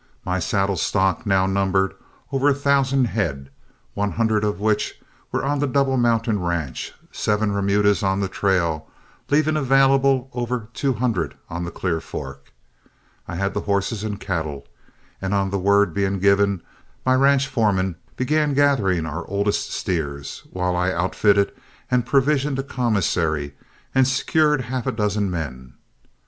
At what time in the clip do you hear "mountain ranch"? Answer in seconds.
5.95-6.91